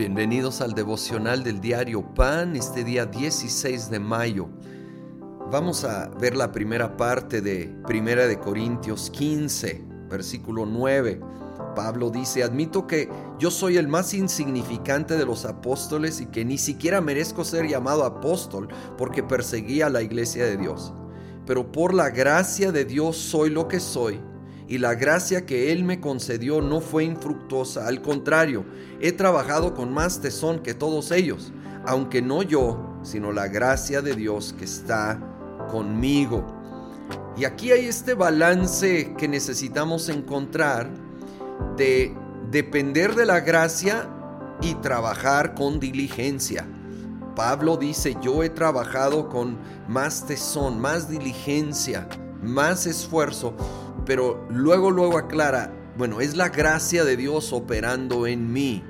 [0.00, 4.48] Bienvenidos al devocional del diario Pan, este día 16 de mayo.
[5.50, 11.20] Vamos a ver la primera parte de Primera de Corintios 15, versículo 9.
[11.76, 16.56] Pablo dice, admito que yo soy el más insignificante de los apóstoles y que ni
[16.56, 20.94] siquiera merezco ser llamado apóstol porque perseguía a la iglesia de Dios.
[21.44, 24.18] Pero por la gracia de Dios soy lo que soy
[24.70, 28.64] y la gracia que Él me concedió no fue infructuosa, al contrario,
[29.00, 31.52] he trabajado con más tesón que todos ellos,
[31.84, 35.20] aunque no yo, sino la gracia de Dios que está
[35.68, 36.46] conmigo.
[37.36, 40.88] Y aquí hay este balance que necesitamos encontrar
[41.76, 42.14] de
[42.52, 44.08] depender de la gracia
[44.62, 46.64] y trabajar con diligencia.
[47.34, 49.58] Pablo dice, yo he trabajado con
[49.88, 52.06] más tesón, más diligencia,
[52.40, 53.54] más esfuerzo,
[54.10, 58.82] pero luego, luego aclara, bueno, es la gracia de Dios operando en mí.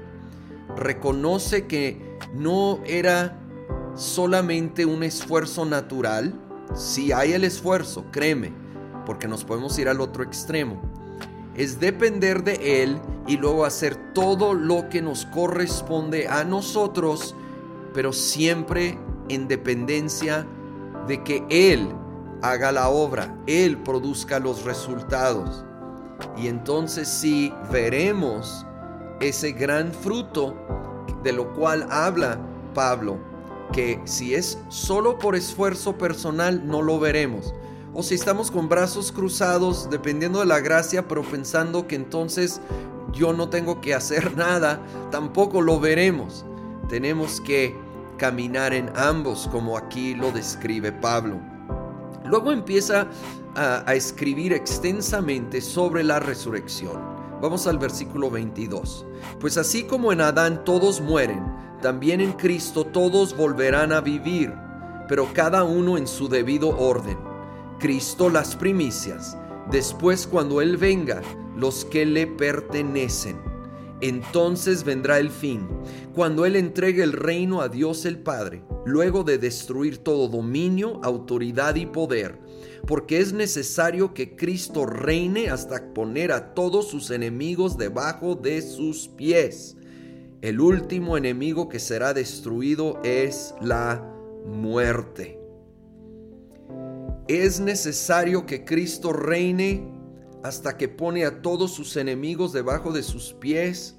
[0.78, 3.38] Reconoce que no era
[3.94, 6.32] solamente un esfuerzo natural,
[6.74, 8.54] si hay el esfuerzo, créeme,
[9.04, 10.80] porque nos podemos ir al otro extremo.
[11.54, 17.34] Es depender de Él y luego hacer todo lo que nos corresponde a nosotros,
[17.92, 18.98] pero siempre
[19.28, 20.46] en dependencia
[21.06, 21.90] de que Él
[22.42, 25.64] haga la obra, Él produzca los resultados.
[26.36, 28.66] Y entonces sí veremos
[29.20, 30.54] ese gran fruto
[31.22, 32.38] de lo cual habla
[32.74, 33.18] Pablo,
[33.72, 37.54] que si es solo por esfuerzo personal no lo veremos.
[37.92, 42.60] O si estamos con brazos cruzados, dependiendo de la gracia, pero pensando que entonces
[43.12, 46.44] yo no tengo que hacer nada, tampoco lo veremos.
[46.88, 47.76] Tenemos que
[48.16, 51.49] caminar en ambos, como aquí lo describe Pablo.
[52.30, 53.08] Luego empieza
[53.56, 57.00] a, escribir extensamente sobre la resurrección.
[57.42, 59.04] Vamos al versículo 22.
[59.40, 61.42] Pues así como en Adán todos mueren,
[61.82, 64.54] también en Cristo todos volverán a vivir,
[65.08, 67.18] pero cada uno en su debido orden.
[67.80, 69.36] Cristo las primicias,
[69.70, 71.22] después cuando Él venga,
[71.56, 73.40] los que le pertenecen.
[74.00, 75.66] Entonces vendrá el fin,
[76.14, 81.74] cuando Él entregue el reino a Dios el Padre, luego de destruir todo dominio, autoridad
[81.74, 82.38] y poder,
[82.86, 89.08] porque es necesario que Cristo reine hasta poner a todos sus enemigos debajo de sus
[89.08, 89.76] pies.
[90.40, 94.02] El último enemigo que será destruido es la
[94.46, 95.38] muerte.
[97.28, 99.86] Es necesario que Cristo reine
[100.42, 103.98] hasta que pone a todos sus enemigos debajo de sus pies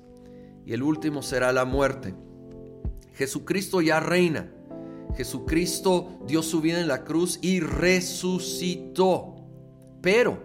[0.65, 2.15] y el último será la muerte.
[3.13, 4.51] Jesucristo ya reina.
[5.15, 9.35] Jesucristo dio su vida en la cruz y resucitó.
[10.01, 10.39] Pero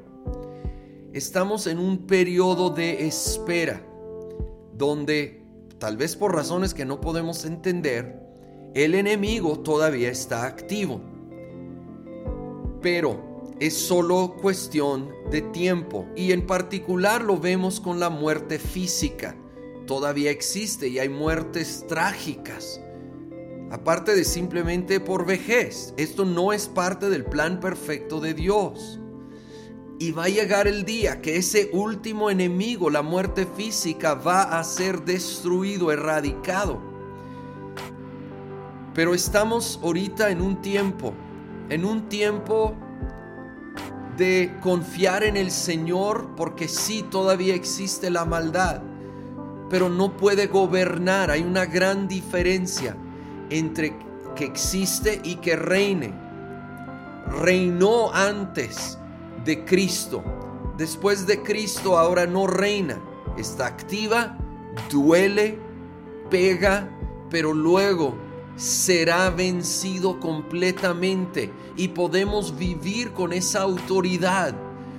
[1.13, 3.83] estamos en un periodo de espera
[4.77, 5.43] donde,
[5.79, 8.21] tal vez por razones que no podemos entender,
[8.75, 11.01] el enemigo todavía está activo.
[12.83, 19.35] Pero es solo cuestión de tiempo y en particular lo vemos con la muerte física.
[19.87, 22.81] Todavía existe y hay muertes trágicas.
[23.71, 29.01] Aparte de simplemente por vejez, esto no es parte del plan perfecto de Dios.
[29.99, 34.63] Y va a llegar el día que ese último enemigo, la muerte física, va a
[34.63, 36.81] ser destruido, erradicado.
[38.95, 41.13] Pero estamos ahorita en un tiempo,
[41.69, 42.77] en un tiempo
[44.17, 48.81] de confiar en el Señor porque sí todavía existe la maldad,
[49.69, 51.33] pero no puede gobernar.
[51.33, 52.97] Hay una gran diferencia
[53.51, 53.97] entre
[54.37, 56.13] que existe y que reine.
[57.41, 58.99] Reinó antes
[59.45, 60.23] de Cristo.
[60.77, 63.01] Después de Cristo ahora no reina.
[63.37, 64.39] Está activa,
[64.91, 65.59] duele,
[66.31, 66.89] pega,
[67.31, 68.15] pero luego
[68.57, 74.55] será vencido completamente y podemos vivir con esa autoridad,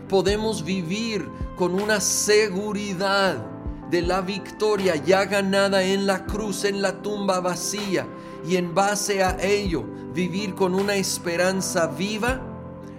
[0.07, 3.43] podemos vivir con una seguridad
[3.89, 8.05] de la victoria ya ganada en la cruz, en la tumba vacía
[8.47, 9.83] y en base a ello
[10.13, 12.41] vivir con una esperanza viva,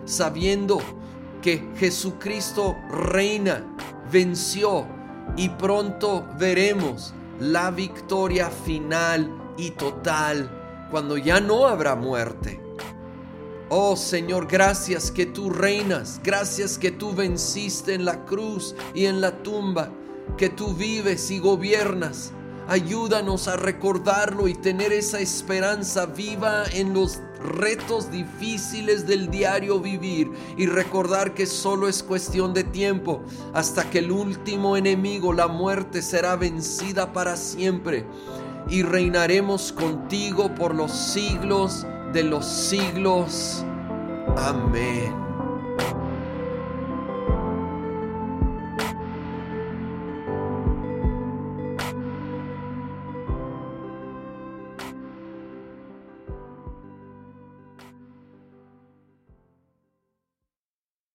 [0.04, 0.78] sabiendo
[1.40, 3.64] que Jesucristo reina,
[4.12, 4.86] venció
[5.36, 12.60] y pronto veremos la victoria final y total cuando ya no habrá muerte.
[13.70, 19.20] Oh Señor, gracias que tú reinas, gracias que tú venciste en la cruz y en
[19.20, 19.90] la tumba,
[20.36, 22.32] que tú vives y gobiernas.
[22.68, 30.30] Ayúdanos a recordarlo y tener esa esperanza viva en los retos difíciles del diario vivir
[30.58, 33.22] y recordar que solo es cuestión de tiempo
[33.54, 38.04] hasta que el último enemigo, la muerte, será vencida para siempre
[38.68, 43.64] y reinaremos contigo por los siglos de los siglos.
[44.36, 45.27] Amén.